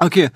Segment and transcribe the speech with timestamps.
[0.00, 0.30] Okay.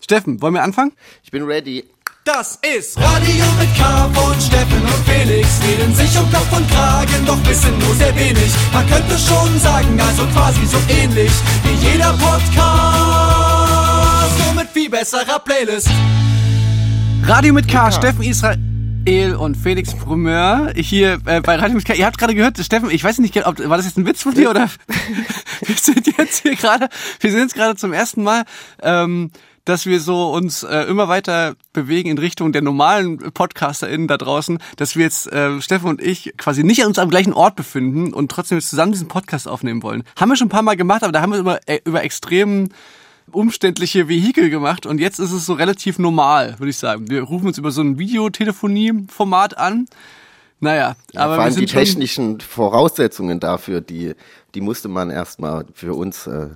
[0.00, 0.92] Steffen, wollen wir anfangen?
[1.24, 1.84] Ich bin ready.
[2.24, 5.60] Das ist Radio mit K von Steffen und Felix.
[5.62, 8.50] Reden sich um Kopf und Kragen, doch wissen nur sehr wenig.
[8.72, 11.32] Man könnte schon sagen, also quasi so ähnlich
[11.64, 12.48] wie jeder Podcast.
[14.38, 15.90] Nur mit viel besserer Playlist.
[17.24, 18.73] Radio mit K, Steffen Israel
[19.06, 21.92] und Felix Brumeur hier äh, bei Radio K.
[21.92, 24.34] Ihr habt gerade gehört, Steffen, ich weiß nicht, ob war das jetzt ein Witz von
[24.34, 24.70] dir oder
[25.60, 26.88] wir sind jetzt hier gerade,
[27.20, 28.44] wir sind jetzt gerade zum ersten Mal
[28.80, 29.30] ähm,
[29.66, 34.58] dass wir so uns äh, immer weiter bewegen in Richtung der normalen PodcasterInnen da draußen,
[34.76, 38.30] dass wir jetzt, äh, Steffen und ich, quasi nicht uns am gleichen Ort befinden und
[38.30, 40.04] trotzdem jetzt zusammen diesen Podcast aufnehmen wollen.
[40.16, 42.70] Haben wir schon ein paar Mal gemacht, aber da haben wir über, äh, über extrem
[43.30, 47.10] umständliche Vehikel gemacht und jetzt ist es so relativ normal, würde ich sagen.
[47.10, 49.86] Wir rufen uns über so ein Videotelefonie-Format an.
[50.60, 54.14] Naja, Ja, aber vor allem die technischen Voraussetzungen dafür, die,
[54.54, 56.48] die musste man erstmal für uns äh,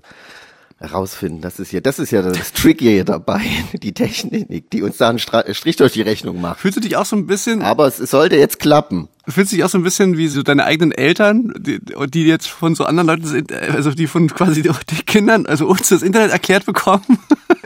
[0.79, 1.41] herausfinden.
[1.41, 3.41] Das ist ja, das ist ja das Tricky dabei,
[3.75, 6.61] die Technik, die uns da einen Strich durch die Rechnung macht.
[6.61, 9.09] fühlst du dich auch so ein bisschen, Aber es, sollte jetzt klappen.
[9.29, 12.47] fühlst du dich auch so ein bisschen wie so deine eigenen Eltern, die, die jetzt
[12.48, 14.70] von so anderen Leuten, sind, äh, also die von quasi die
[15.05, 17.19] Kindern, also uns das Internet erklärt bekommen?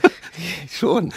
[0.71, 1.13] Schon.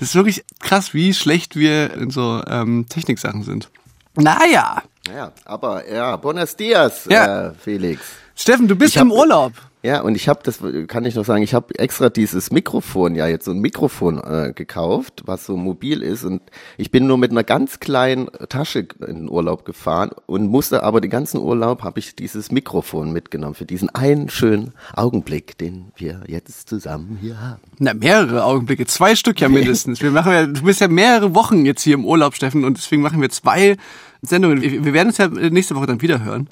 [0.00, 3.68] Das ist wirklich krass, wie schlecht wir in so ähm, Techniksachen sind.
[4.16, 4.82] Naja.
[5.14, 7.48] Ja, aber ja, Buenos Dias, Ja.
[7.48, 8.00] Äh, Felix.
[8.34, 9.52] Steffen, du bist hab- im Urlaub.
[9.88, 13.26] Ja, und ich habe, das kann ich noch sagen, ich habe extra dieses Mikrofon, ja
[13.26, 16.42] jetzt so ein Mikrofon äh, gekauft, was so mobil ist und
[16.76, 21.00] ich bin nur mit einer ganz kleinen Tasche in den Urlaub gefahren und musste aber
[21.00, 26.20] den ganzen Urlaub habe ich dieses Mikrofon mitgenommen für diesen einen schönen Augenblick, den wir
[26.26, 27.62] jetzt zusammen hier haben.
[27.78, 30.02] Na, mehrere Augenblicke, zwei Stück ja mindestens.
[30.02, 33.00] Wir machen ja, du bist ja mehrere Wochen jetzt hier im Urlaub, Steffen, und deswegen
[33.00, 33.78] machen wir zwei
[34.20, 34.60] Sendungen.
[34.60, 36.48] Wir, werden uns ja nächste Woche dann wieder hören.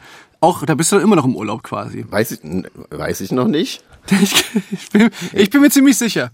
[0.47, 2.07] Auch, da bist du dann immer noch im Urlaub quasi.
[2.09, 2.41] Weiß ich,
[2.91, 3.83] weiß ich noch nicht.
[4.09, 4.33] Ich,
[4.71, 6.31] ich, bin, ich bin mir ziemlich sicher.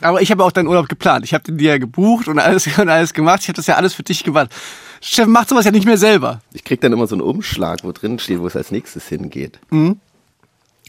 [0.00, 1.26] Aber ich habe auch deinen Urlaub geplant.
[1.26, 3.42] Ich habe den dir ja gebucht und alles, und alles gemacht.
[3.42, 4.50] Ich habe das ja alles für dich gemacht.
[5.02, 6.40] Steffen macht sowas ja nicht mehr selber.
[6.54, 9.60] Ich krieg dann immer so einen Umschlag, wo drin steht, wo es als nächstes hingeht.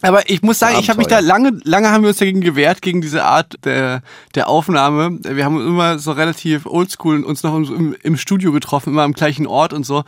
[0.03, 2.81] Aber ich muss sagen, ich habe mich da lange, lange haben wir uns dagegen gewehrt,
[2.81, 4.01] gegen diese Art der,
[4.35, 5.19] der Aufnahme.
[5.23, 9.47] Wir haben immer so relativ oldschool uns noch im, im Studio getroffen, immer am gleichen
[9.47, 10.03] Ort und so.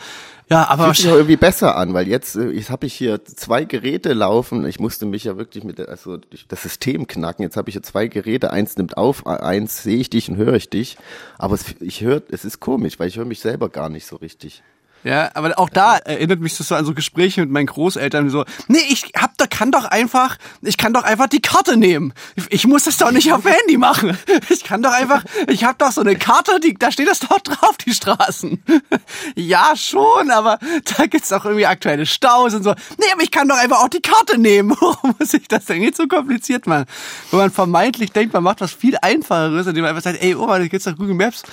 [0.48, 3.26] Ja, aber Fühlt sich auch irgendwie besser an, weil jetzt äh, ich habe ich hier
[3.26, 4.66] zwei Geräte laufen.
[4.68, 6.18] Ich musste mich ja wirklich mit also
[6.48, 7.44] das System knacken.
[7.44, 8.52] Jetzt habe ich hier zwei Geräte.
[8.52, 10.98] Eins nimmt auf, eins sehe ich dich und höre ich dich.
[11.40, 14.18] Aber es, ich höre, es ist komisch, weil ich höre mich selber gar nicht so
[14.18, 14.62] richtig.
[15.06, 18.44] Ja, aber auch da erinnert mich das so an so Gespräche mit meinen Großeltern, so,
[18.68, 22.12] nee, ich hab da kann doch einfach, ich kann doch einfach die Karte nehmen.
[22.50, 24.18] Ich, muss das doch nicht auf Handy machen.
[24.50, 27.40] Ich kann doch einfach, ich hab doch so eine Karte, die, da steht das doch
[27.40, 28.64] drauf, die Straßen.
[29.36, 30.58] Ja, schon, aber
[30.98, 32.74] da gibt's auch irgendwie aktuelle Staus und so.
[32.98, 34.72] Nee, aber ich kann doch einfach auch die Karte nehmen.
[34.80, 36.86] Warum muss ich das denn jetzt so kompliziert machen?
[37.30, 40.58] Wo man vermeintlich denkt, man macht was viel einfacheres, indem man einfach sagt, ey, Oma,
[40.58, 41.44] da gibt's doch Google Maps.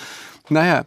[0.48, 0.84] Naja.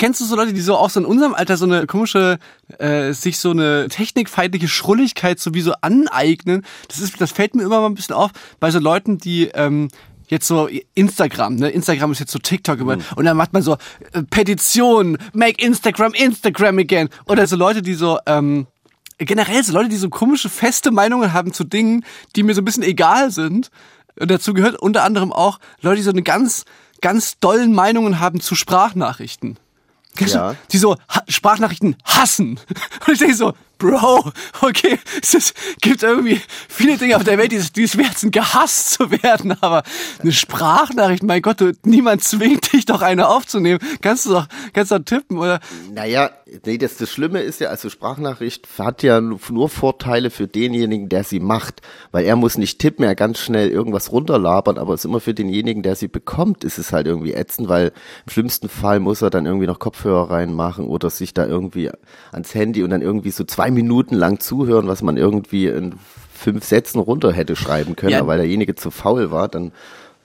[0.00, 2.38] Kennst du so Leute, die so auch so in unserem Alter so eine komische,
[2.78, 6.64] äh, sich so eine technikfeindliche Schrulligkeit sowieso aneignen?
[6.88, 9.88] Das ist, das fällt mir immer mal ein bisschen auf bei so Leuten, die ähm,
[10.28, 11.68] jetzt so Instagram, ne?
[11.68, 13.76] Instagram ist jetzt so TikTok geworden und dann macht man so
[14.14, 18.68] äh, Petition, make Instagram Instagram again oder so Leute, die so ähm,
[19.18, 22.06] generell so Leute, die so komische feste Meinungen haben zu Dingen,
[22.36, 23.70] die mir so ein bisschen egal sind.
[24.18, 26.64] Und dazu gehört unter anderem auch Leute, die so eine ganz,
[27.02, 29.58] ganz dollen Meinungen haben zu Sprachnachrichten.
[30.16, 30.52] Kennst Ja.
[30.52, 32.58] du, die so ha Sprachnachrichten hassen.
[33.06, 34.30] Und ich denke so, Bro,
[34.60, 38.90] okay, es ist, gibt irgendwie viele Dinge auf der Welt, die es, die sind, gehasst
[38.90, 39.82] zu werden, aber
[40.20, 43.80] eine Sprachnachricht, mein Gott, du, niemand zwingt dich doch eine aufzunehmen.
[44.02, 45.60] Kannst du doch, kannst du doch tippen, oder?
[45.94, 46.30] Naja,
[46.66, 51.24] nee, das, das Schlimme ist ja, also Sprachnachricht hat ja nur Vorteile für denjenigen, der
[51.24, 51.80] sie macht,
[52.12, 55.32] weil er muss nicht tippen, er ganz schnell irgendwas runterlabern, aber es ist immer für
[55.32, 57.92] denjenigen, der sie bekommt, ist es halt irgendwie ätzend, weil
[58.26, 61.90] im schlimmsten Fall muss er dann irgendwie noch Kopfhörer reinmachen oder sich da irgendwie
[62.30, 65.94] ans Handy und dann irgendwie so zwei Minuten lang zuhören, was man irgendwie in
[66.32, 68.20] fünf Sätzen runter hätte schreiben können, Ja.
[68.20, 69.72] aber weil derjenige zu faul war, dann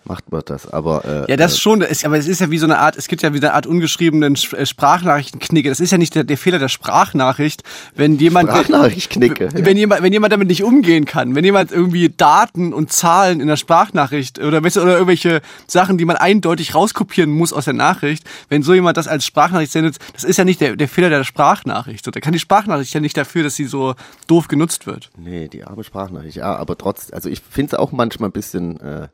[0.08, 0.68] macht man das.
[0.72, 2.96] Aber äh, Ja, das schon, das ist, aber es ist ja wie so eine Art,
[2.98, 5.70] es gibt ja wie so eine Art ungeschriebenen Sch- äh, Sprachnachrichtenknicke.
[5.70, 7.64] Das ist ja nicht der, der Fehler der Sprachnachricht,
[7.96, 9.66] wenn jemand Sprachnachricht-Knicke, ja.
[9.66, 13.48] wenn jemand wenn jemand damit nicht umgehen kann, wenn jemand irgendwie Daten und Zahlen in
[13.48, 17.74] der Sprachnachricht oder weißt du, oder irgendwelche Sachen, die man eindeutig rauskopieren muss aus der
[17.74, 21.10] Nachricht, wenn so jemand das als Sprachnachricht sendet, das ist ja nicht der, der Fehler
[21.10, 22.06] der Sprachnachricht.
[22.06, 23.96] So, da kann die Sprachnachricht ja nicht dafür, dass sie so
[24.28, 25.10] doof genutzt wird.
[25.18, 26.38] Nee, die arme Sprachnachricht.
[26.38, 29.08] Ja, aber trotz, also ich finde es auch manchmal ein bisschen äh,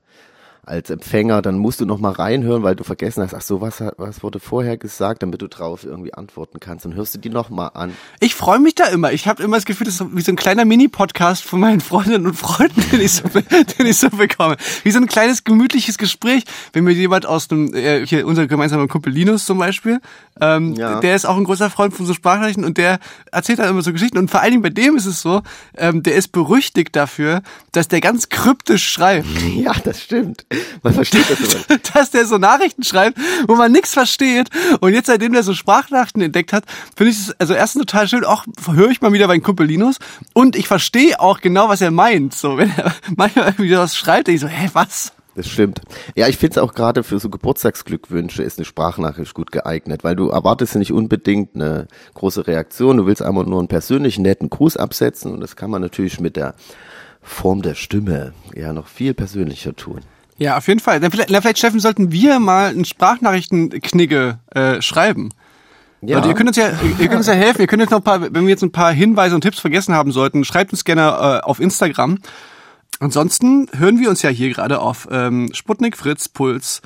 [0.63, 3.79] als Empfänger, dann musst du noch mal reinhören, weil du vergessen hast, ach so, was,
[3.81, 6.85] hat- was wurde vorher gesagt, damit du drauf irgendwie antworten kannst.
[6.85, 7.93] Dann hörst du die noch mal an.
[8.19, 9.11] Ich freue mich da immer.
[9.11, 12.27] Ich habe immer das Gefühl, das ist wie so ein kleiner Mini-Podcast von meinen Freundinnen
[12.27, 13.23] und Freunden, den ich, so,
[13.79, 14.55] den ich so bekomme.
[14.83, 16.43] Wie so ein kleines gemütliches Gespräch,
[16.73, 19.99] wenn mir jemand aus dem, äh, hier unser gemeinsamer Kumpel Linus zum Beispiel,
[20.39, 20.99] ähm, Ja.
[20.99, 22.99] der ist auch ein großer Freund von so Sprachnachrichten und der
[23.31, 24.17] erzählt dann immer so Geschichten.
[24.19, 25.41] Und vor allen Dingen bei dem ist es so,
[25.75, 27.41] ähm, der ist berüchtigt dafür,
[27.71, 29.27] dass der ganz kryptisch schreibt.
[29.61, 30.45] Ja, das stimmt.
[30.83, 31.79] Man versteht das immer.
[31.93, 33.17] dass der so Nachrichten schreibt,
[33.47, 34.49] wo man nichts versteht.
[34.79, 36.65] Und jetzt, seitdem der so Sprachnachrichten entdeckt hat,
[36.95, 39.97] finde ich es also erstens total schön, auch höre ich mal wieder meinen Kumpel Linus
[40.33, 42.33] und ich verstehe auch genau, was er meint.
[42.33, 45.13] So, wenn er manchmal irgendwie was schreibt, denke ich so, hä, was?
[45.35, 45.79] Das stimmt.
[46.15, 50.15] Ja, ich finde es auch gerade für so Geburtstagsglückwünsche ist eine Sprachnachricht gut geeignet, weil
[50.15, 52.97] du erwartest ja nicht unbedingt eine große Reaktion.
[52.97, 56.35] Du willst einfach nur einen persönlichen, netten Gruß absetzen und das kann man natürlich mit
[56.35, 56.53] der
[57.21, 60.01] Form der Stimme ja noch viel persönlicher tun.
[60.41, 60.99] Ja, auf jeden Fall.
[60.99, 65.29] Dann vielleicht, vielleicht, Steffen, sollten wir mal einen Sprachnachrichtenknigge äh, schreiben.
[66.01, 67.61] Ja, Leute, ihr könnt uns ja, ihr könnt uns ja helfen.
[67.61, 69.93] Ihr könnt uns noch ein paar, wenn wir jetzt ein paar Hinweise und Tipps vergessen
[69.93, 72.17] haben sollten, schreibt uns gerne äh, auf Instagram.
[72.99, 76.81] Ansonsten hören wir uns ja hier gerade auf ähm, Sputnik, Fritz, Puls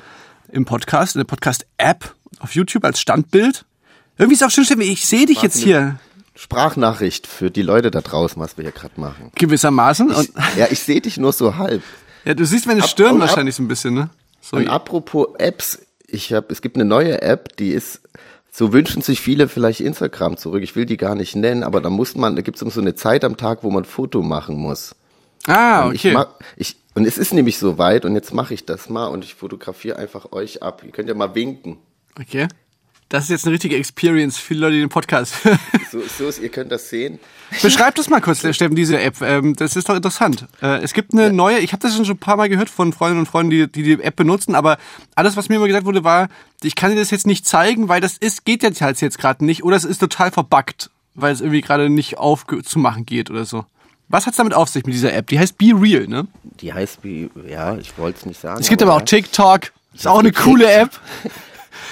[0.52, 3.64] im Podcast, in der Podcast-App, auf YouTube als Standbild.
[4.18, 5.98] Irgendwie ist auch schön, Steffen, ich sehe dich jetzt hier
[6.34, 9.32] Sprachnachricht für die Leute da draußen, was wir hier gerade machen.
[9.34, 10.10] gewissermaßen.
[10.10, 11.82] Und, Ja, ich sehe dich nur so halb.
[12.26, 14.10] Ja, du siehst meine Ab- Stirn und ab- wahrscheinlich so ein bisschen, ne?
[14.40, 18.00] So, Und apropos Apps, ich habe, es gibt eine neue App, die ist,
[18.52, 20.62] so wünschen sich viele vielleicht Instagram zurück.
[20.62, 22.94] Ich will die gar nicht nennen, aber da muss man, da gibt es so eine
[22.94, 24.94] Zeit am Tag, wo man Foto machen muss.
[25.46, 26.12] ah, Und Ich okay.
[26.14, 29.24] mag, ich, und es ist nämlich so weit und jetzt mache ich das mal und
[29.24, 30.82] ich fotografiere einfach euch ab.
[30.84, 31.78] Ihr könnt ja mal winken.
[32.18, 32.48] Okay.
[33.08, 35.34] Das ist jetzt eine richtige Experience für die Leute, die den Podcast
[35.92, 37.20] So, so ist, ihr könnt das sehen.
[37.62, 39.20] Beschreib das mal kurz, Steffen, diese App.
[39.20, 40.46] Ähm, das ist doch interessant.
[40.60, 43.20] Äh, es gibt eine neue, ich habe das schon ein paar Mal gehört von Freundinnen
[43.20, 44.78] und Freunden, die, die die App benutzen, aber
[45.14, 46.28] alles, was mir immer gesagt wurde, war,
[46.62, 49.44] ich kann dir das jetzt nicht zeigen, weil das ist, geht jetzt halt jetzt gerade
[49.44, 53.64] nicht oder es ist total verbuggt, weil es irgendwie gerade nicht aufzumachen geht oder so.
[54.08, 55.28] Was hat's damit auf sich mit dieser App?
[55.28, 56.26] Die heißt Be Real, ne?
[56.60, 58.60] Die heißt wie, ja, ich wollte es nicht sagen.
[58.60, 59.06] Es gibt aber auch ja.
[59.06, 59.72] TikTok.
[59.94, 60.90] Ist auch eine coole App.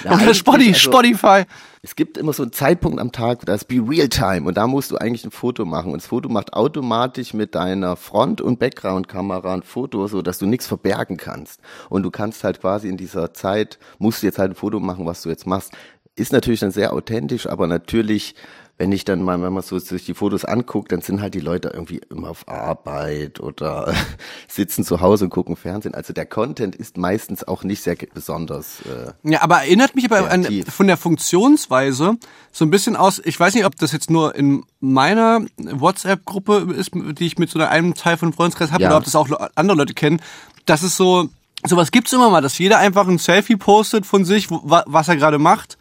[0.05, 0.67] Oder Spotify.
[0.69, 1.43] also- Spotify.
[1.81, 4.65] Es gibt immer so einen Zeitpunkt am Tag, das ist Be Real Time und da
[4.65, 8.57] musst du eigentlich ein Foto machen und das Foto macht automatisch mit deiner Front- und
[8.57, 11.59] Background-Kamera ein Foto, so dass du nichts verbergen kannst
[11.89, 15.05] und du kannst halt quasi in dieser Zeit, musst du jetzt halt ein Foto machen,
[15.05, 15.73] was du jetzt machst.
[16.15, 18.33] Ist natürlich dann sehr authentisch, aber natürlich,
[18.77, 21.39] wenn ich dann mal, wenn man so sich die Fotos anguckt, dann sind halt die
[21.39, 23.93] Leute irgendwie immer auf Arbeit oder
[24.49, 25.93] sitzen zu Hause und gucken Fernsehen.
[25.95, 28.81] Also der Content ist meistens auch nicht sehr besonders.
[28.81, 32.17] Äh, Ja, aber erinnert mich aber an, von der Funktionsweise
[32.51, 36.91] so ein bisschen aus, ich weiß nicht, ob das jetzt nur in meiner WhatsApp-Gruppe ist,
[36.93, 38.89] die ich mit so einem Teil von Freundeskreis habe, Ja.
[38.89, 40.21] oder ob das auch andere Leute kennen,
[40.65, 41.29] das ist so,
[41.65, 45.39] sowas gibt's immer mal, dass jeder einfach ein Selfie postet von sich, was er gerade
[45.39, 45.77] macht.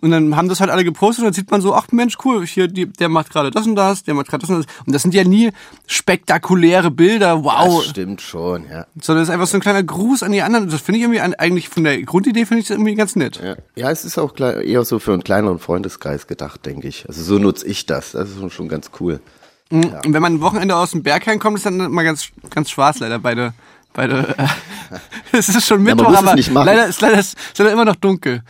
[0.00, 2.46] Und dann haben das halt alle gepostet und dann sieht man so, ach Mensch, cool,
[2.46, 4.66] hier, die, der macht gerade das und das, der macht gerade das und das.
[4.86, 5.50] Und das sind ja nie
[5.86, 7.82] spektakuläre Bilder, wow.
[7.82, 8.86] Das stimmt schon, ja.
[9.00, 10.70] Sondern es ist einfach so ein kleiner Gruß an die anderen.
[10.70, 13.40] Das finde ich irgendwie an, eigentlich von der Grundidee finde ich das irgendwie ganz nett.
[13.42, 17.06] Ja, ja es ist auch eher so für einen kleineren Freundeskreis gedacht, denke ich.
[17.06, 18.12] Also so nutze ich das.
[18.12, 19.20] Das ist schon ganz cool.
[19.70, 22.98] Und wenn man ein Wochenende aus dem Berg heimkommt, ist dann immer ganz, ganz schwarz
[22.98, 23.52] leider beide.
[23.92, 24.46] beide äh,
[25.36, 28.42] es ist schon Mittwoch, es aber leider ist leider, ist leider immer noch dunkel.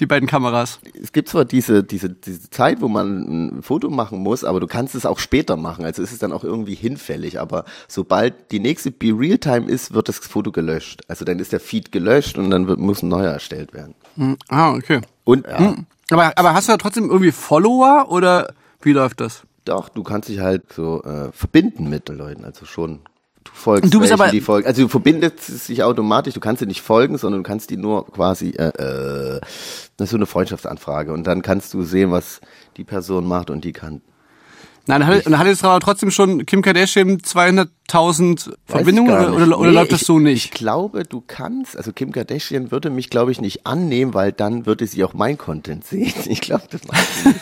[0.00, 0.80] Die beiden Kameras.
[1.00, 4.66] Es gibt zwar diese, diese, diese Zeit, wo man ein Foto machen muss, aber du
[4.66, 5.84] kannst es auch später machen.
[5.84, 7.40] Also ist es dann auch irgendwie hinfällig.
[7.40, 11.02] Aber sobald die nächste Be Real Time ist, wird das Foto gelöscht.
[11.06, 13.94] Also dann ist der Feed gelöscht und dann wird, muss ein neuer erstellt werden.
[14.16, 15.00] Hm, Ah, okay.
[15.22, 15.76] Und ja,
[16.10, 19.42] Aber, aber hast du da trotzdem irgendwie Follower oder wie läuft das?
[19.66, 22.44] doch, du kannst dich halt so äh, verbinden mit den Leuten.
[22.44, 22.98] Also schon.
[23.44, 24.66] Du folgst Du bist welchen, aber- die folgen.
[24.66, 27.76] Also du verbindest es sich automatisch, du kannst sie nicht folgen, sondern du kannst die
[27.76, 29.40] nur quasi, äh, äh,
[29.96, 32.40] das ist so eine Freundschaftsanfrage und dann kannst du sehen, was
[32.76, 34.00] die Person macht und die kann.
[34.86, 37.68] Nein, dann hat, dann hat jetzt aber trotzdem schon Kim Kardashian 200.000
[38.48, 40.54] Weiß ich Verbindungen oder, oder, oder Nee, läuft das ich, so Ich nicht?
[40.54, 44.86] glaube, du kannst, also Kim Kardashian würde mich, glaube ich, nicht annehmen, weil dann würde
[44.86, 46.12] sie auch mein Content sehen.
[46.26, 47.40] Ich glaube, das macht sie nicht.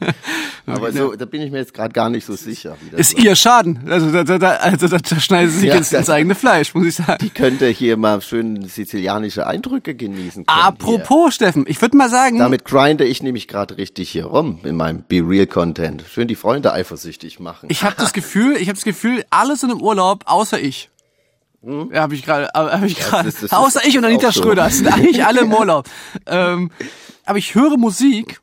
[0.66, 2.76] Aber so, da bin ich mir jetzt gerade gar nicht so sicher.
[2.96, 3.24] Ist wird.
[3.24, 3.80] ihr Schaden.
[3.88, 6.34] Also da, da, da, also da, da schneidet sie sich Ja, ins, ins das- eigene
[6.34, 7.18] Fleisch, muss ich sagen.
[7.20, 10.46] Die könnte hier mal schön sizilianische Eindrücke genießen.
[10.46, 10.64] können hier.
[10.66, 14.76] Apropos, Steffen, ich würde mal sagen, Damit grinde ich nämlich gerade richtig hier rum in
[14.76, 16.04] meinem Be Real Content.
[16.12, 17.68] Schön die Freunde eifersüchtig machen.
[17.70, 20.88] ich habe das Gefühl, ich habe das Gefühl, alle sind im Urlaub, außer ich.
[21.62, 24.42] Ja, habe ich gerade, habe ich gerade, außer ich und Anita so.
[24.42, 25.86] Schröder, es sind eigentlich alle im Urlaub.
[26.26, 26.70] ähm,
[27.26, 28.40] aber ich höre Musik.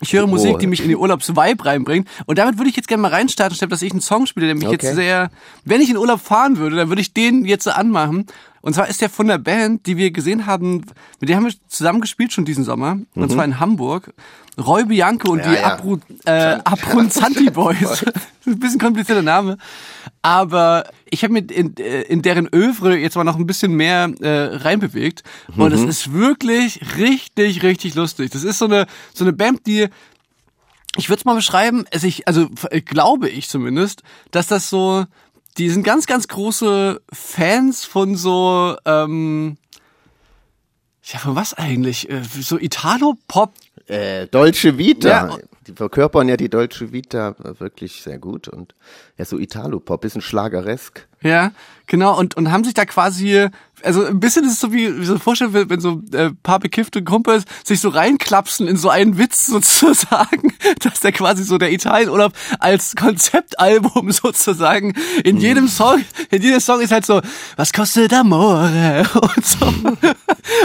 [0.00, 2.08] Ich höre Musik, die mich in die Urlaubsvibe reinbringt.
[2.26, 4.54] Und damit würde ich jetzt gerne mal reinstarten, statt dass ich einen Song spiele, der
[4.54, 4.78] mich Okay.
[4.86, 5.30] jetzt sehr,
[5.64, 8.26] wenn ich in Urlaub fahren würde, dann würde ich den jetzt so anmachen.
[8.62, 10.84] Und zwar ist der von der Band, die wir gesehen haben,
[11.18, 12.98] mit der haben wir zusammen gespielt schon diesen Sommer.
[13.14, 14.12] Und zwar in Hamburg.
[14.58, 15.72] Roy Bianco und Ja, die ja.
[15.72, 18.04] Abru, äh, Abrunzanti Boys.
[18.46, 19.56] ein bisschen komplizierter Name.
[20.22, 24.12] Aber ich habe mich in, äh, in deren Övre jetzt mal noch ein bisschen mehr
[24.20, 25.22] äh, reinbewegt.
[25.56, 28.30] Und es ist wirklich richtig, richtig lustig.
[28.30, 29.88] Das ist so eine, so eine Band, die
[30.96, 32.48] ich würde es mal beschreiben, also ich, also
[32.84, 34.02] glaube ich zumindest,
[34.32, 35.04] dass das so,
[35.58, 39.56] die sind ganz, ganz große Fans von so, ähm,
[41.04, 42.08] ja, von was eigentlich?
[42.10, 43.54] Äh, So Italo-Pop.
[43.86, 45.08] Äh, Dolce Vita.
[45.08, 48.74] Ja, die verkörpern ja die Dolce Vita wirklich sehr gut und
[49.18, 51.08] ja, so Italo-Pop, bisschen schlageresk.
[51.22, 51.52] Ja,
[51.86, 53.48] genau, und, und haben sich da quasi,
[53.82, 57.02] also ein bisschen ist es so wie, wie so vorstellen, wenn, so äh, paar bekiffte
[57.04, 62.32] Kumpels sich so reinklapsen in so einen Witz sozusagen, dass der quasi so der Italienurlaub
[62.58, 67.20] als Konzeptalbum sozusagen in jedem Song, in jedem Song ist halt so,
[67.56, 69.66] was kostet Amore und so.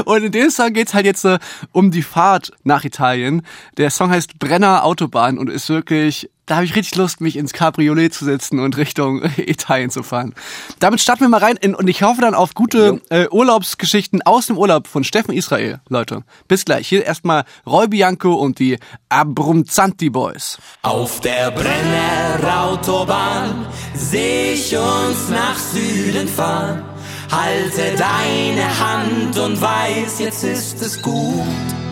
[0.06, 1.40] Und in dem Song geht's halt jetzt äh,
[1.74, 3.42] um die Fahrt nach Italien.
[3.78, 7.54] Der Song heißt Brenner Autobahn und ist wirklich, da habe ich richtig Lust, mich ins
[7.54, 10.36] Cabriolet zu setzen und Richtung Italien zu fahren.
[10.80, 14.46] Damit starten wir mal rein in, und ich hoffe dann auf gute äh, Urlaubsgeschichten aus
[14.48, 16.24] dem Urlaub von Steffen Israel, Leute.
[16.48, 16.88] Bis gleich.
[16.88, 18.78] Hier erstmal Roy Bianco und die
[19.10, 20.58] Abrunzanti Boys.
[20.84, 26.84] Auf der Brennerautobahn seh ich uns nach Süden fahren.
[27.32, 31.85] Halte deine Hand und weiß, jetzt ist es gut.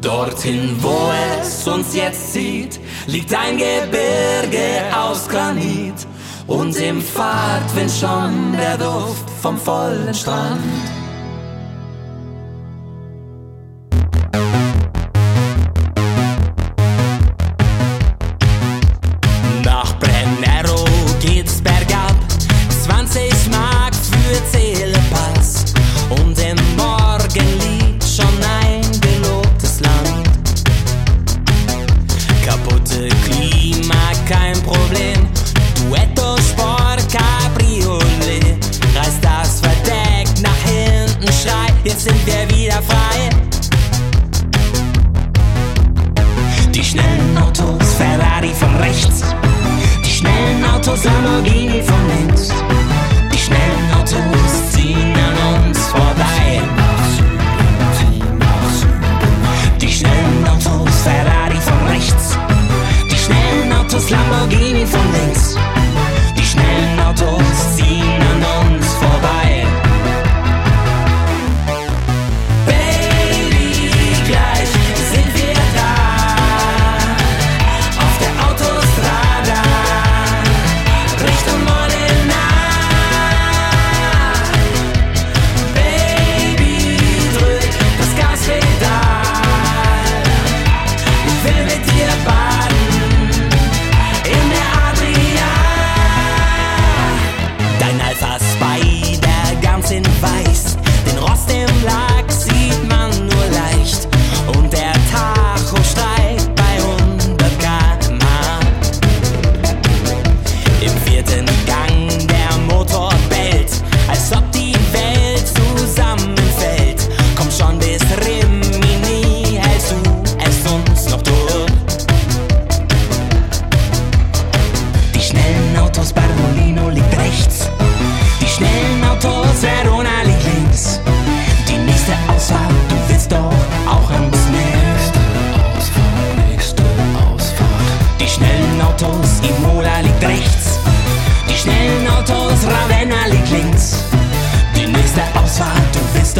[0.00, 6.06] Dorthin, wo es uns jetzt zieht, liegt ein Gebirge aus Granit.
[6.46, 10.60] Und im Fahrtwind schon der Duft vom vollen Strand.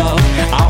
[0.03, 0.70] I'll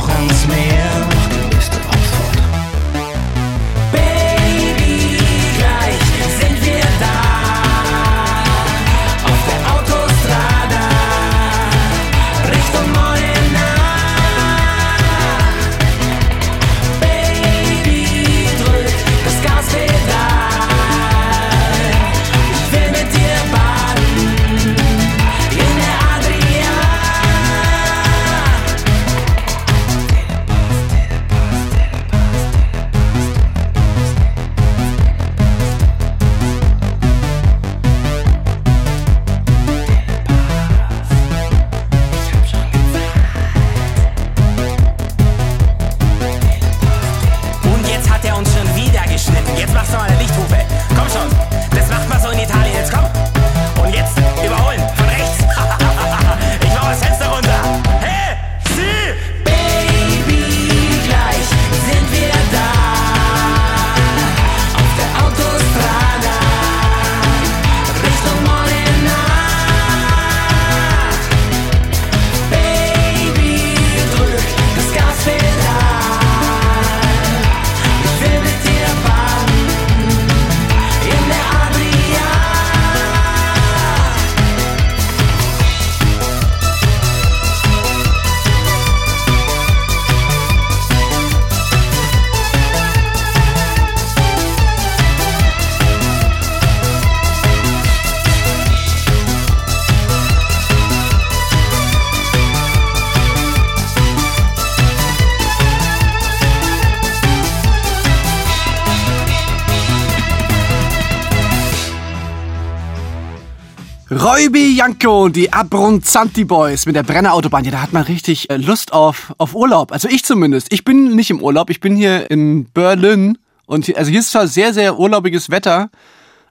[114.51, 117.65] Räubi Janko und die Abronzanti Boys mit der Brennerautobahn.
[117.65, 119.93] Ja, da hat man richtig äh, Lust auf, auf Urlaub.
[119.93, 120.73] Also ich zumindest.
[120.73, 121.71] Ich bin nicht im Urlaub.
[121.71, 123.39] Ich bin hier in Berlin.
[123.67, 125.89] Und hier, also hier ist zwar sehr, sehr urlaubiges Wetter,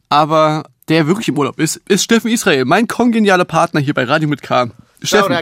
[0.07, 4.29] aber der wirklich im Urlaub ist, ist Steffen Israel, mein kongenialer Partner hier bei Radio
[4.29, 4.69] mit K.
[5.03, 5.35] Steffen.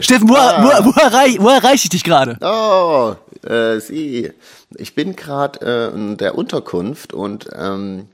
[0.00, 0.62] Steffen wo, Ah.
[0.84, 2.38] wo, wo, erreich, wo erreiche ich dich gerade?
[2.42, 4.30] Oh, äh, Sie.
[4.76, 8.06] Ich bin gerade äh, in der Unterkunft und ähm,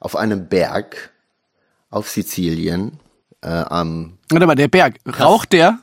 [0.00, 1.10] auf einem Berg
[1.94, 2.98] auf Sizilien
[3.42, 5.78] äh, am Warte mal, der Berg, raucht der?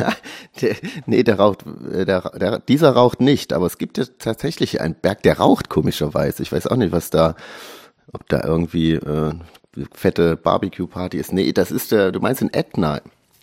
[0.60, 4.80] der, nee, der raucht, äh, der, der, dieser raucht nicht, aber es gibt ja tatsächlich
[4.80, 6.42] einen Berg, der raucht komischerweise.
[6.42, 7.34] Ich weiß auch nicht, was da,
[8.12, 9.34] ob da irgendwie äh,
[9.92, 11.32] fette Barbecue-Party ist.
[11.32, 13.00] Nee, das ist der, du meinst den Ätna.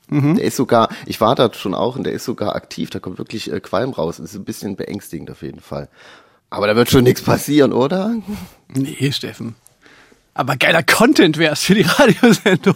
[0.08, 3.18] Der ist sogar, ich war da schon auch und der ist sogar aktiv, da kommt
[3.18, 4.18] wirklich äh, Qualm raus.
[4.18, 5.90] Das ist ein bisschen beängstigend auf jeden Fall.
[6.52, 8.16] Aber da wird schon nichts passieren, oder?
[8.72, 9.56] Nee, Steffen.
[10.38, 12.76] Aber geiler Content wär's für die Radiosendung.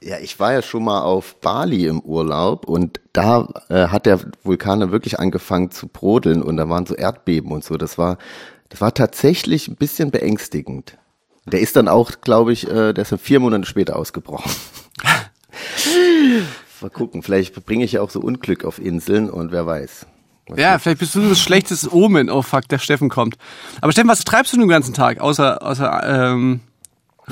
[0.00, 4.20] Ja, ich war ja schon mal auf Bali im Urlaub und da äh, hat der
[4.44, 7.76] Vulkan dann wirklich angefangen zu brodeln und da waren so Erdbeben und so.
[7.76, 8.18] Das war,
[8.68, 10.96] das war tatsächlich ein bisschen beängstigend.
[11.44, 14.52] Der ist dann auch, glaube ich, äh, der ist dann vier Monate später ausgebrochen.
[16.80, 20.06] mal gucken, vielleicht bringe ich ja auch so Unglück auf Inseln und wer weiß.
[20.56, 22.30] Ja, vielleicht bist du das schlechteste Omen.
[22.30, 23.36] Oh fuck, der Steffen kommt.
[23.80, 25.20] Aber Steffen, was treibst du den ganzen Tag?
[25.20, 26.60] Außer, außer ähm,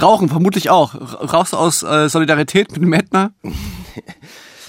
[0.00, 0.94] Rauchen, vermutlich auch.
[0.94, 3.33] Rauchst du aus äh, Solidarität mit dem Ätna?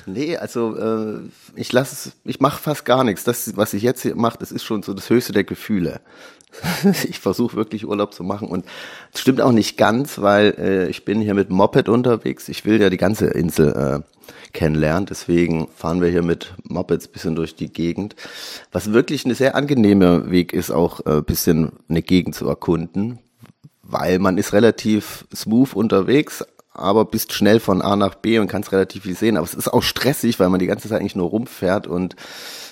[0.08, 1.20] Nee, also äh,
[1.56, 3.24] ich lasse ich mache fast gar nichts.
[3.24, 6.02] Das, was ich jetzt hier mache, das ist schon so das höchste der Gefühle.
[7.08, 8.66] ich versuche wirklich Urlaub zu machen und
[9.14, 12.50] es stimmt auch nicht ganz, weil äh, ich bin hier mit Moped unterwegs.
[12.50, 17.36] Ich will ja die ganze Insel äh, kennenlernen, deswegen fahren wir hier mit Mopeds bisschen
[17.36, 18.16] durch die Gegend.
[18.72, 23.20] Was wirklich ein sehr angenehmer Weg ist, auch äh, bisschen eine Gegend zu erkunden,
[23.84, 28.72] weil man ist relativ smooth unterwegs, aber bist schnell von A nach B und kannst
[28.72, 29.38] relativ viel sehen.
[29.38, 32.16] Aber es ist auch stressig, weil man die ganze Zeit eigentlich nur rumfährt und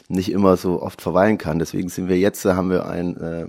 [0.08, 1.60] nicht immer so oft verweilen kann.
[1.60, 3.48] Deswegen sind wir jetzt, äh, haben wir ein äh,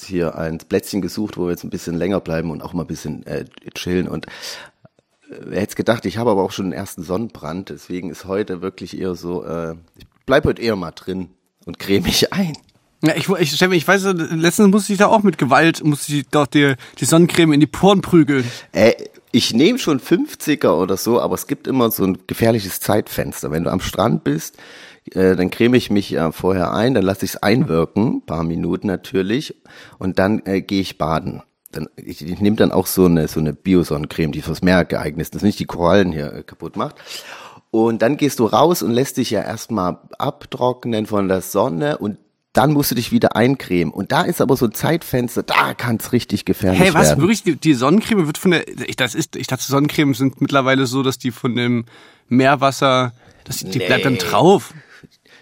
[0.00, 2.88] hier ein Plätzchen gesucht, wo wir jetzt ein bisschen länger bleiben und auch mal ein
[2.88, 3.44] bisschen äh,
[3.74, 4.08] chillen.
[4.08, 8.24] Und äh, wer hätte gedacht, ich habe aber auch schon den ersten Sonnenbrand, deswegen ist
[8.24, 11.30] heute wirklich eher so, äh, ich bleib heute eher mal drin
[11.64, 12.56] und creme mich ein.
[13.04, 16.28] Ja, ich, ich, Steffen, ich weiß, letztens musste ich da auch mit Gewalt, musste ich
[16.28, 18.44] doch die, die Sonnencreme in die Poren prügeln.
[18.70, 18.92] Äh,
[19.32, 23.50] ich nehme schon 50er oder so, aber es gibt immer so ein gefährliches Zeitfenster.
[23.50, 24.56] Wenn du am Strand bist,
[25.10, 28.86] äh, dann creme ich mich äh, vorher ein, dann lasse ich es einwirken, paar Minuten
[28.86, 29.56] natürlich,
[29.98, 31.42] und dann äh, gehe ich baden.
[31.72, 35.22] Dann, ich, ich nehme dann auch so eine so eine Biosonnencreme, die fürs Meer geeignet
[35.22, 36.96] ist, dass nicht die Korallen hier äh, kaputt macht.
[37.72, 42.18] Und dann gehst du raus und lässt dich ja erstmal abtrocknen von der Sonne und
[42.52, 43.92] dann musst du dich wieder eincremen.
[43.92, 47.08] Und da ist aber so ein Zeitfenster, da kann es richtig gefährlich Hey, was?
[47.08, 47.20] werden.
[47.22, 47.42] Wirklich?
[47.44, 48.66] Die, die Sonnencreme wird von der.
[48.88, 51.84] Ich, das ist, ich dachte, Sonnencreme sind mittlerweile so, dass die von dem
[52.28, 53.12] Meerwasser.
[53.44, 54.18] Das, die bleibt dann Nee.
[54.18, 54.72] drauf.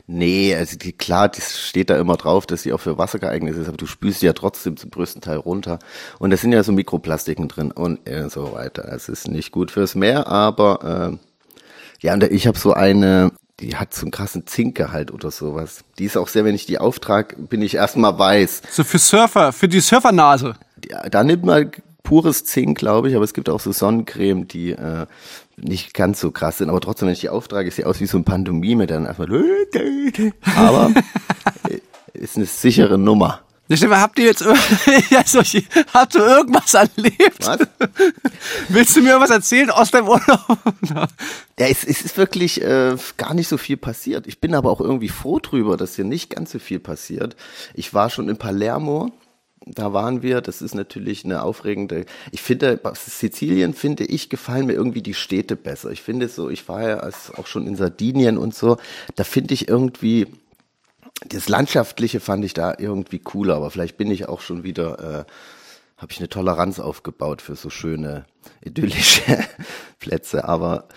[0.06, 3.54] Nee, also die, klar, das steht da immer drauf, dass sie auch für Wasser geeignet
[3.56, 5.78] ist, aber du spülst sie ja trotzdem zum größten Teil runter.
[6.18, 8.90] Und da sind ja so Mikroplastiken drin und äh, so weiter.
[8.92, 13.76] Es ist nicht gut fürs Meer, aber äh, ja, und ich habe so eine, die
[13.76, 15.84] hat so einen krassen Zinkgehalt oder sowas.
[15.98, 18.62] Die ist auch sehr, wenn ich die auftrage, bin ich erstmal weiß.
[18.70, 20.54] So für Surfer, für die Surfernase.
[21.10, 21.70] Da nimmt man
[22.02, 25.06] pures Zink, glaube ich, aber es gibt auch so Sonnencreme, die äh,
[25.56, 28.06] nicht ganz so krass sind, aber trotzdem, wenn ich die auftrage, ist sie aus wie
[28.06, 29.28] so ein Pantomime, dann erstmal,
[30.56, 30.90] aber
[32.14, 33.40] ist eine sichere Nummer.
[33.70, 34.44] Ja, habt ihr jetzt
[35.10, 35.62] ja, solche,
[35.94, 37.46] habt ihr irgendwas erlebt?
[37.46, 37.60] Was?
[38.68, 40.58] Willst du mir was erzählen aus deinem Urlaub?
[41.58, 44.26] Ja, es, es ist wirklich äh, gar nicht so viel passiert.
[44.26, 47.36] Ich bin aber auch irgendwie froh drüber, dass hier nicht ganz so viel passiert.
[47.74, 49.12] Ich war schon in Palermo,
[49.66, 50.40] da waren wir.
[50.40, 52.06] Das ist natürlich eine aufregende.
[52.32, 55.90] Ich finde, Sizilien finde ich gefallen mir irgendwie die Städte besser.
[55.90, 58.78] Ich finde so, ich war ja auch schon in Sardinien und so.
[59.16, 60.26] Da finde ich irgendwie
[61.26, 66.00] das Landschaftliche fand ich da irgendwie cooler, aber vielleicht bin ich auch schon wieder, äh,
[66.00, 68.24] habe ich eine Toleranz aufgebaut für so schöne
[68.62, 69.38] idyllische
[69.98, 70.44] Plätze.
[70.44, 70.88] Aber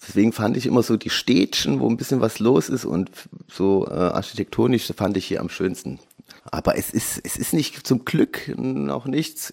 [0.00, 3.10] deswegen fand ich immer so die Städtchen, wo ein bisschen was los ist und
[3.48, 5.98] so äh, architektonisch fand ich hier am schönsten.
[6.44, 9.52] Aber es ist, es ist nicht zum Glück noch nichts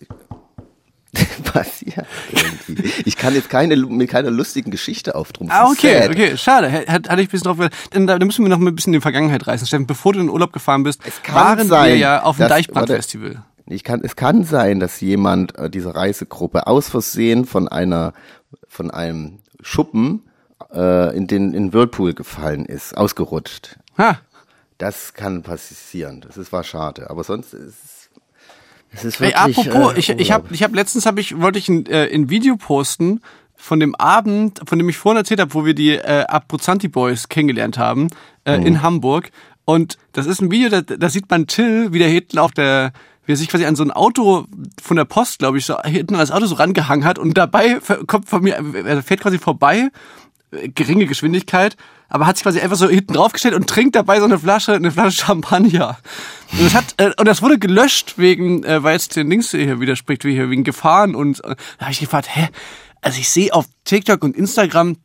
[1.44, 2.06] passiert.
[2.32, 2.92] Irgendwie.
[3.06, 5.58] Ich kann jetzt keine, mit keiner lustigen Geschichte auftrumpfen.
[5.58, 6.10] Ah, okay, Sad.
[6.12, 6.72] okay, schade.
[6.72, 7.70] Hat, hatte ich ein bisschen drauf.
[7.92, 9.66] Dann, da müssen wir noch mal ein bisschen in die Vergangenheit reisen.
[9.66, 12.48] Steffen, bevor du in den Urlaub gefahren bist, Es waren wir sein, ja auf dem
[12.48, 13.44] Deichbrandfestival.
[13.68, 18.14] Ich kann, es kann sein, dass jemand äh, diese Reisegruppe aus Versehen von einer,
[18.68, 20.22] von einem Schuppen
[20.72, 23.78] äh, in den in Whirlpool gefallen ist, ausgerutscht.
[23.98, 24.20] Ha.
[24.78, 26.22] Das kann passieren.
[26.22, 27.95] Das ist war schade, aber sonst ist
[28.96, 29.58] es ist Ey, wirklich.
[29.68, 32.30] apropos, äh, ich, ich habe ich hab letztens hab ich wollte ich ein, äh, ein
[32.30, 33.22] Video posten
[33.56, 37.30] von dem Abend, von dem ich vorhin erzählt habe, wo wir die äh, Abruzzanti Boys
[37.30, 38.10] kennengelernt haben
[38.44, 39.32] äh, in Hamburg.
[39.64, 42.92] Und das ist ein Video, da, da sieht man Till, wie der hinten auf der
[43.26, 44.46] wie er sich quasi an so ein Auto
[44.82, 47.80] von der Post, glaube ich, so hinten an das Auto so rangehangen hat und dabei
[48.08, 48.54] kommt von mir,
[48.86, 49.90] er fährt quasi vorbei,
[50.52, 51.76] geringe Geschwindigkeit,
[52.10, 54.92] aber hat sich quasi einfach so hinten draufgestellt und trinkt dabei so eine Flasche, eine
[54.92, 55.98] Flasche Champagner.
[56.52, 59.80] Und das hat, äh, und das wurde gelöscht wegen, äh, weil jetzt den Links hier
[59.80, 62.50] widerspricht, wegen Gefahren und äh, da habe ich gefragt, hä?
[63.02, 64.98] Also ich sehe auf TikTok und Instagram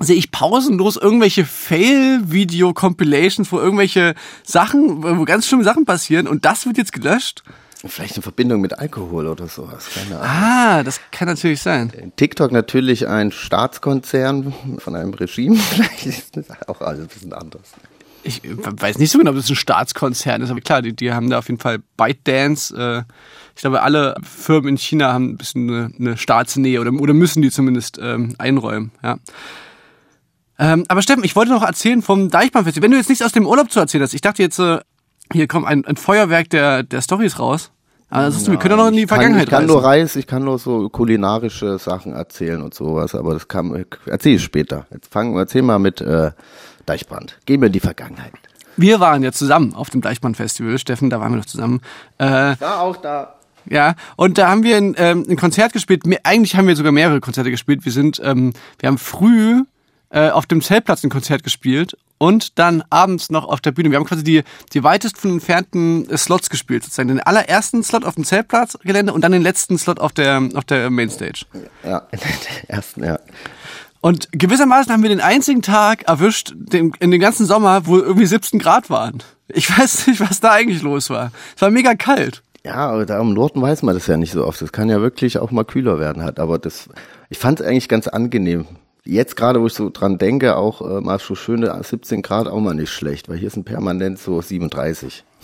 [0.00, 4.14] sehe ich pausenlos irgendwelche Fail-Video-Compilations, wo irgendwelche
[4.44, 7.42] Sachen, wo ganz schlimme Sachen passieren und das wird jetzt gelöscht.
[7.86, 10.28] Vielleicht in Verbindung mit Alkohol oder sowas, keine Ahnung.
[10.28, 12.12] Ah, das kann natürlich sein.
[12.16, 15.54] TikTok natürlich ein Staatskonzern von einem Regime.
[15.56, 17.62] Vielleicht ist das auch alles ein bisschen anders.
[18.24, 21.30] Ich weiß nicht so genau, ob das ein Staatskonzern ist, aber klar, die, die haben
[21.30, 22.74] da auf jeden Fall ByteDance.
[22.76, 23.02] Äh,
[23.54, 27.42] ich glaube, alle Firmen in China haben ein bisschen eine, eine Staatsnähe oder, oder müssen
[27.42, 28.90] die zumindest ähm, einräumen.
[29.04, 29.18] Ja.
[30.58, 32.84] Ähm, aber Steffen, ich wollte noch erzählen vom Deichbahnfestival.
[32.84, 34.80] Wenn du jetzt nichts aus dem Urlaub zu erzählen hast, ich dachte jetzt, äh,
[35.32, 37.70] hier kommt ein, ein Feuerwerk der, der Stories raus.
[38.10, 40.42] Also, wir können doch noch in die Vergangenheit kann, Ich kann nur Reis, ich kann
[40.42, 44.86] nur so kulinarische Sachen erzählen und sowas, aber das kann, erzähl ich später.
[44.90, 46.30] Jetzt fangen wir, erzähl mal mit äh,
[46.86, 47.38] Deichbrand.
[47.44, 48.32] Gehen wir in die Vergangenheit.
[48.78, 51.80] Wir waren ja zusammen auf dem Deichbrand-Festival, Steffen, da waren wir noch zusammen.
[52.16, 52.24] Äh,
[52.58, 53.34] war auch da.
[53.68, 56.04] Ja, und da haben wir ein, ähm, ein Konzert gespielt.
[56.24, 57.84] Eigentlich haben wir sogar mehrere Konzerte gespielt.
[57.84, 59.64] Wir sind, ähm, wir haben früh
[60.10, 63.90] äh, auf dem Zeltplatz ein Konzert gespielt und dann abends noch auf der Bühne.
[63.90, 64.42] Wir haben quasi die,
[64.72, 67.08] die weitest von entfernten Slots gespielt, sozusagen.
[67.08, 70.90] Den allerersten Slot auf dem Zeltplatzgelände und dann den letzten Slot auf der, auf der
[70.90, 71.44] Mainstage.
[71.84, 73.18] Ja, den ersten, ja.
[74.00, 78.26] Und gewissermaßen haben wir den einzigen Tag erwischt, den, in den ganzen Sommer, wo irgendwie
[78.26, 79.22] 17 Grad waren.
[79.48, 81.32] Ich weiß nicht, was da eigentlich los war.
[81.56, 82.42] Es war mega kalt.
[82.64, 84.60] Ja, aber da im Norden weiß man das ja nicht so oft.
[84.60, 86.38] Das kann ja wirklich auch mal kühler werden hat.
[86.38, 86.88] Aber das,
[87.30, 88.66] ich fand es eigentlich ganz angenehm
[89.08, 92.60] jetzt gerade, wo ich so dran denke, auch äh, mal so schöne 17 Grad auch
[92.60, 95.24] mal nicht schlecht, weil hier sind permanent so 37.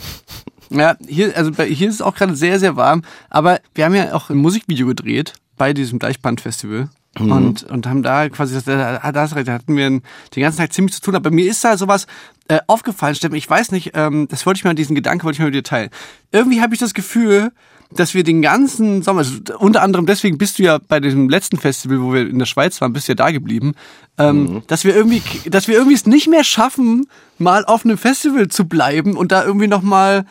[0.70, 3.02] Ja, hier, also bei, hier ist es auch gerade sehr, sehr warm.
[3.28, 6.88] Aber wir haben ja auch ein Musikvideo gedreht bei diesem Gleichbandfestival.
[7.18, 7.30] Mhm.
[7.30, 10.02] Und, und haben da quasi, da, da hast recht, da hatten wir den
[10.34, 11.14] ganzen Tag ziemlich zu tun.
[11.14, 12.06] Aber mir ist da sowas
[12.48, 13.36] äh, aufgefallen, Steffen.
[13.36, 15.62] Ich weiß nicht, ähm, das wollte ich mal, diesen Gedanken wollte ich mal mit dir
[15.62, 15.90] teilen.
[16.32, 17.52] Irgendwie habe ich das Gefühl,
[17.96, 21.58] dass wir den ganzen Sommer, also unter anderem deswegen bist du ja bei diesem letzten
[21.58, 23.74] Festival, wo wir in der Schweiz waren, bist du ja da geblieben,
[24.18, 24.62] ähm, mhm.
[24.66, 27.06] dass wir irgendwie, dass wir irgendwie es nicht mehr schaffen,
[27.38, 30.26] mal auf einem Festival zu bleiben und da irgendwie noch mal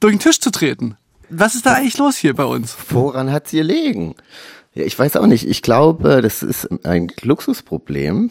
[0.00, 0.96] durch den Tisch zu treten.
[1.30, 2.76] Was ist da eigentlich los hier bei uns?
[2.90, 4.14] Woran hat's hier liegen?
[4.74, 5.46] Ja, ich weiß auch nicht.
[5.46, 8.30] Ich glaube, das ist ein Luxusproblem,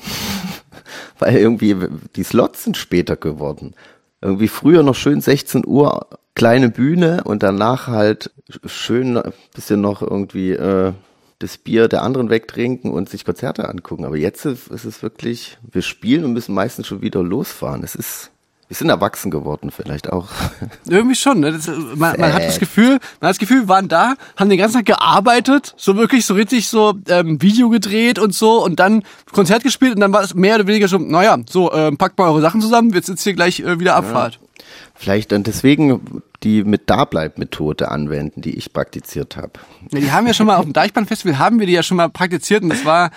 [1.19, 1.75] weil irgendwie
[2.15, 3.75] die Slots sind später geworden.
[4.21, 8.29] Irgendwie früher noch schön 16 Uhr kleine Bühne und danach halt
[8.63, 10.93] schön ein bisschen noch irgendwie äh,
[11.39, 14.05] das Bier der anderen wegtrinken und sich Konzerte angucken.
[14.05, 17.83] Aber jetzt ist es wirklich, wir spielen und müssen meistens schon wieder losfahren.
[17.83, 18.29] Es ist,
[18.67, 20.27] wir sind erwachsen geworden vielleicht auch.
[20.87, 21.39] Irgendwie schon.
[21.39, 21.53] Ne?
[21.53, 24.59] Das, man, man, hat das Gefühl, man hat das Gefühl, wir waren da, haben den
[24.59, 29.01] ganzen Tag gearbeitet, so wirklich so richtig so ähm, Video gedreht und so und dann
[29.31, 32.29] Konzert gespielt und dann war es mehr oder weniger so, naja, so ähm, packt mal
[32.29, 34.35] eure Sachen zusammen, jetzt ist hier gleich äh, wieder Abfahrt.
[34.35, 34.46] Ja.
[34.95, 39.53] Vielleicht dann deswegen die mit Dableib-Methode anwenden, die ich praktiziert habe.
[39.91, 42.09] Ja, die haben wir schon mal auf dem Deichbahnfestival, haben wir die ja schon mal
[42.09, 43.11] praktiziert und das war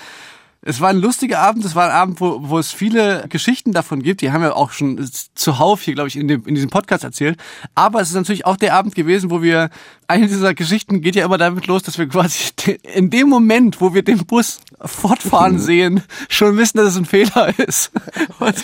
[0.63, 4.03] es war ein lustiger Abend, es war ein Abend, wo, wo es viele Geschichten davon
[4.03, 4.21] gibt.
[4.21, 5.03] Die haben wir auch schon
[5.35, 7.41] zuhauf hier, glaube ich, in, dem, in diesem Podcast erzählt.
[7.75, 9.71] Aber es ist natürlich auch der Abend gewesen, wo wir,
[10.07, 12.51] eine dieser Geschichten geht ja immer damit los, dass wir quasi
[12.95, 17.59] in dem Moment, wo wir den Bus fortfahren sehen, schon wissen, dass es ein Fehler
[17.59, 17.91] ist.
[18.39, 18.57] Und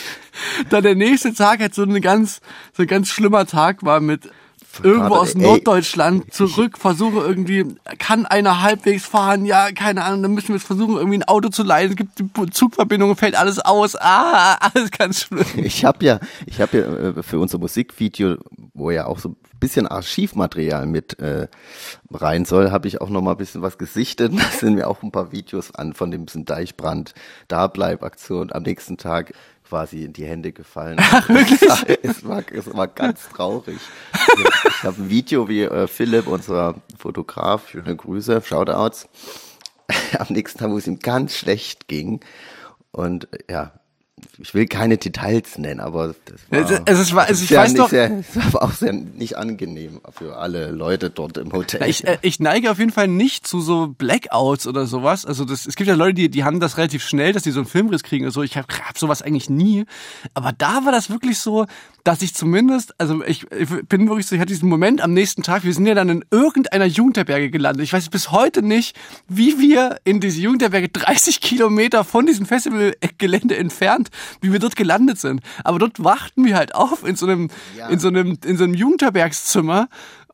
[0.69, 2.43] dann der nächste Tag halt so ein ganz,
[2.77, 4.29] so ein ganz schlimmer Tag war mit
[4.83, 7.65] irgendwo aus Norddeutschland zurück, versuche irgendwie,
[7.99, 9.45] kann einer halbwegs fahren?
[9.45, 11.91] Ja, keine Ahnung, dann müssen wir jetzt versuchen, irgendwie ein Auto zu leiten.
[11.93, 13.97] Es gibt die Zugverbindungen, fällt alles aus.
[13.97, 15.45] Ah, alles ganz schlimm.
[15.57, 18.37] Ich habe ja, ich habe ja äh, für unser Musikvideo,
[18.75, 21.49] wo ja auch so ein bisschen Archivmaterial mit äh,
[22.11, 24.33] rein soll, habe ich auch noch mal ein bisschen was gesichtet.
[24.37, 27.15] Da sind mir auch ein paar Videos an von dem bisschen Deichbrand,
[27.49, 29.33] da bleib Aktion am nächsten Tag
[29.69, 30.99] quasi in die Hände gefallen.
[31.01, 31.61] Ach, wirklich?
[32.03, 33.79] Es war, es war ganz traurig.
[34.69, 39.09] Ich habe ein Video, wie äh, Philipp, unser Fotograf, schöne Grüße, Shoutouts,
[40.19, 42.21] am nächsten Tag, wo es ihm ganz schlecht ging.
[42.93, 43.73] Und ja,
[44.39, 47.91] ich will keine Details nennen, aber das war, Es- es ist- es- ich weiß doch-
[47.91, 51.87] sehr, es war auch sehr nicht angenehm für alle Leute dort im Hotel.
[51.89, 55.27] Ich, äh, ich neige auf jeden Fall nicht zu so Blackouts oder sowas.
[55.27, 57.61] Also das, es gibt ja Leute, die, die haben das relativ schnell, dass die so
[57.61, 58.43] einen Filmriss kriegen oder so.
[58.43, 59.85] Ich habe hab sowas eigentlich nie.
[60.35, 61.67] Aber da war das wirklich so,
[62.07, 65.43] dass ich zumindest, also ich, ich bin wirklich so, ich hatte diesen Moment am nächsten
[65.43, 67.83] Tag, wir sind ja dann in irgendeiner Jugendherberge gelandet.
[67.83, 73.57] Ich weiß bis heute nicht, wie wir in diese Jugendherberge 30 Kilometer von diesem Festivalgelände
[73.57, 75.41] entfernt, wie wir dort gelandet sind.
[75.65, 77.89] Aber dort wachten wir halt auf in so einem, Ja.
[77.89, 79.89] in so einem, in so einem Jugendherbergszimmer.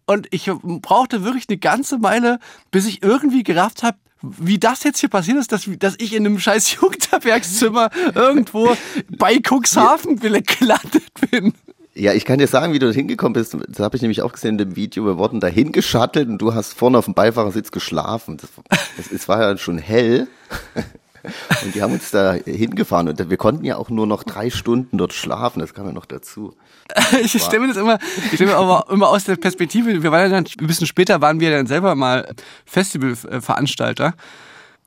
[0.05, 2.39] Und ich brauchte wirklich eine ganze Meile,
[2.71, 6.27] bis ich irgendwie gerafft habe, wie das jetzt hier passiert ist, dass, dass ich in
[6.27, 8.77] einem scheiß Jugendherbergszimmer irgendwo
[9.11, 11.53] bei Cuxhaven gelandet bin.
[11.95, 13.55] Ja, ich kann dir sagen, wie du hingekommen bist.
[13.69, 15.05] Das habe ich nämlich auch gesehen in dem Video.
[15.05, 18.39] Wir wurden dahin geschattelt und du hast vorne auf dem Beifahrersitz geschlafen.
[18.39, 18.51] Das,
[18.97, 20.27] das, es war ja schon hell.
[21.65, 24.99] Und die haben uns da hingefahren und wir konnten ja auch nur noch drei Stunden
[24.99, 25.61] dort schlafen.
[25.61, 26.55] Das kam ja noch dazu.
[27.23, 27.99] Ich stelle mir das immer,
[28.31, 31.21] ich stelle mir aber immer aus der Perspektive, wir waren ja dann, ein bisschen später
[31.21, 32.35] waren wir dann selber mal
[32.67, 34.15] Festivalveranstalter.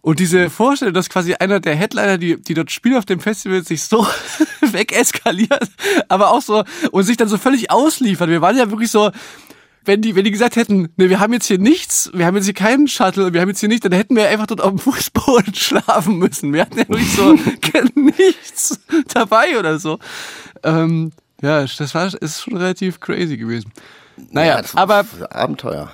[0.02, 3.64] Und diese Vorstellung, dass quasi einer der Headliner, die, die dort spielen auf dem Festival,
[3.64, 4.06] sich so
[4.62, 5.68] wegeskaliert,
[6.10, 8.30] aber auch so, und sich dann so völlig ausliefert.
[8.30, 9.10] Wir waren ja wirklich so,
[9.86, 12.46] wenn die, wenn die gesagt hätten, ne, wir haben jetzt hier nichts, wir haben jetzt
[12.46, 14.80] hier keinen Shuttle, wir haben jetzt hier nichts, dann hätten wir einfach dort auf dem
[14.80, 16.54] Fußboden schlafen müssen.
[16.54, 17.34] Wir hatten ja wirklich so
[17.96, 18.80] nichts
[19.14, 20.00] dabei oder so.
[20.64, 23.72] Ähm, ja, das war, ist schon relativ crazy gewesen.
[24.32, 25.92] Naja, war aber Abenteuer.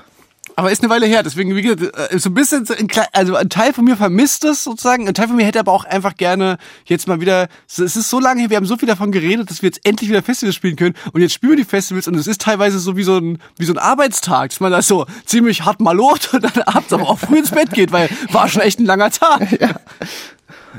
[0.61, 3.35] Aber ist eine Weile her, deswegen, wie gesagt, äh, so ein bisschen, so ein also
[3.35, 6.15] ein Teil von mir vermisst es sozusagen, ein Teil von mir hätte aber auch einfach
[6.15, 9.49] gerne jetzt mal wieder, es ist so lange her, wir haben so viel davon geredet,
[9.49, 12.13] dass wir jetzt endlich wieder Festivals spielen können und jetzt spielen wir die Festivals und
[12.13, 15.07] es ist teilweise so wie so ein, wie so ein Arbeitstag, dass man da so
[15.25, 18.47] ziemlich hart mal lobt und dann abends aber auch früh ins Bett geht, weil war
[18.47, 19.47] schon echt ein langer Tag.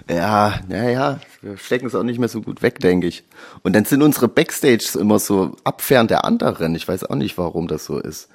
[0.09, 3.25] Ja, naja, wir stecken es auch nicht mehr so gut weg, denke ich.
[3.62, 6.75] Und dann sind unsere Backstages immer so abfern der anderen.
[6.75, 8.31] Ich weiß auch nicht, warum das so ist.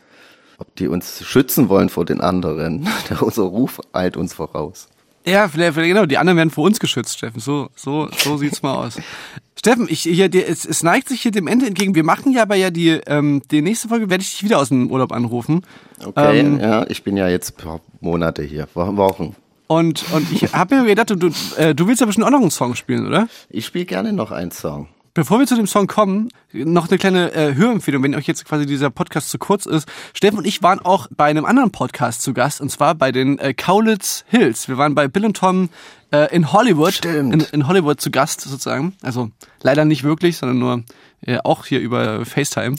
[0.59, 2.87] Ob die uns schützen wollen vor den anderen.
[3.21, 4.87] Unser Ruf eilt uns voraus.
[5.25, 7.39] Ja, vielleicht, vielleicht genau, die anderen werden vor uns geschützt, Steffen.
[7.41, 8.97] So, so, so sieht's mal aus.
[9.59, 11.95] Steffen, ich hier, dir, es, es neigt sich hier dem Ende entgegen.
[11.95, 14.69] Wir machen ja aber ja die, ähm, die nächste Folge werde ich dich wieder aus
[14.69, 15.63] dem Urlaub anrufen.
[16.03, 19.35] Okay, Ähm, ja, ich bin ja jetzt paar Monate hier, Wo- Wochen.
[19.67, 22.39] Und, und ich habe mir gedacht, du, du, äh, du willst ja bestimmt auch noch
[22.41, 23.27] einen Song spielen, oder?
[23.49, 24.87] Ich spiele gerne noch einen Song.
[25.17, 28.67] Bevor wir zu dem Song kommen, noch eine kleine äh, Hörempfehlung, wenn euch jetzt quasi
[28.67, 29.89] dieser Podcast zu kurz ist.
[30.13, 33.39] Steffen und ich waren auch bei einem anderen Podcast zu Gast, und zwar bei den
[33.39, 34.67] äh, Kaulitz Hills.
[34.67, 35.69] Wir waren bei Bill und Tom
[36.12, 37.34] äh, in Hollywood, Stimmt.
[37.34, 38.95] in, in Hollywood zu Gast sozusagen.
[39.01, 39.32] Also
[39.63, 40.84] leider nicht wirklich, sondern nur
[41.21, 42.75] äh, auch hier über FaceTime.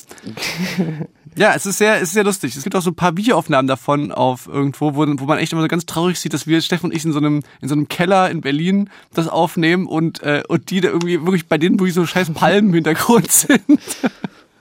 [1.38, 2.56] Ja, es ist sehr, es ist sehr lustig.
[2.56, 5.62] Es gibt auch so ein paar Videoaufnahmen davon auf irgendwo, wo, wo man echt immer
[5.62, 7.86] so ganz traurig sieht, dass wir, Steffen und ich, in so einem, in so einem
[7.86, 11.94] Keller in Berlin das aufnehmen und, äh, und die da irgendwie wirklich bei denen wirklich
[11.94, 13.62] so scheiß Palmen im Hintergrund sind.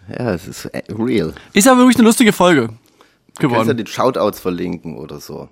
[0.07, 1.33] Ja, es ist äh, real.
[1.53, 2.77] Ist aber wirklich eine lustige Folge Kannst
[3.41, 3.77] ja geworden.
[3.77, 5.49] den Shoutouts verlinken oder so.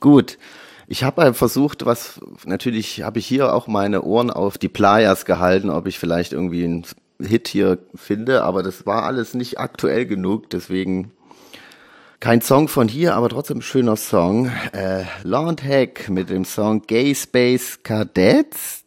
[0.00, 0.38] Gut.
[0.86, 5.70] Ich habe versucht, was natürlich habe ich hier auch meine Ohren auf die Playas gehalten,
[5.70, 6.84] ob ich vielleicht irgendwie einen
[7.26, 11.12] Hit hier finde, aber das war alles nicht aktuell genug, deswegen
[12.24, 14.50] kein Song von hier, aber trotzdem schöner Song.
[14.72, 18.84] Äh, Laurent Heck mit dem Song Gay Space Cadets.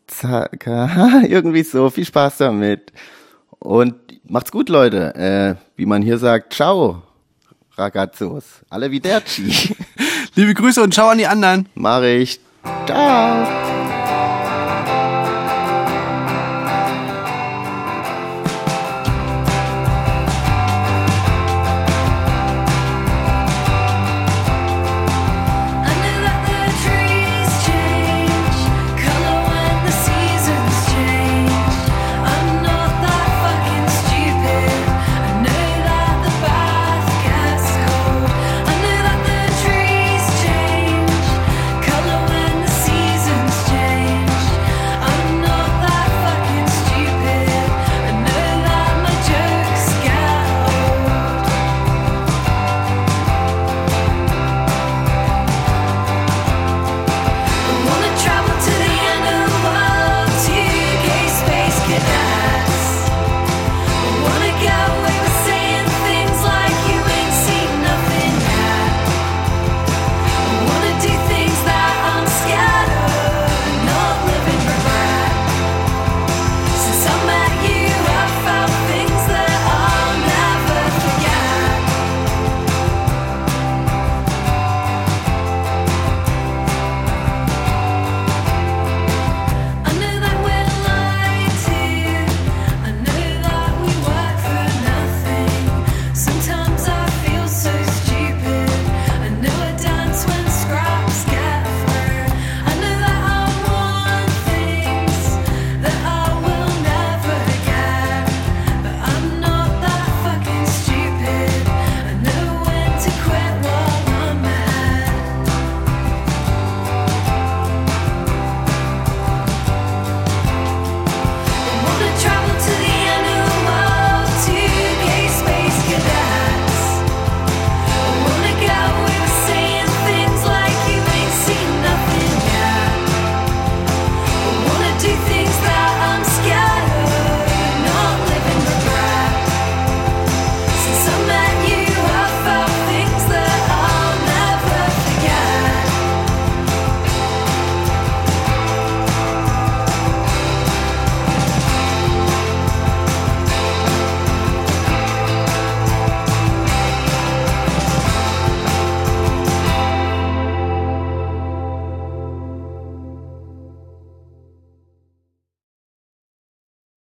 [1.28, 1.92] Irgendwie so.
[1.92, 2.92] Viel Spaß damit.
[3.60, 5.14] Und macht's gut, Leute.
[5.16, 7.04] Äh, wie man hier sagt, ciao,
[7.76, 8.44] ragazzos.
[8.70, 9.76] Alle Arrivederci.
[10.36, 11.70] Liebe Grüße und ciao an die anderen.
[11.76, 12.40] Mach ich.
[12.88, 13.77] Ciao.